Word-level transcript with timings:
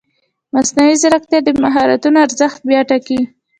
مصنوعي 0.53 0.95
ځیرکتیا 1.01 1.39
د 1.43 1.49
مهارتونو 1.63 2.17
ارزښت 2.25 2.59
بیا 2.69 2.81
ټاکي. 2.89 3.19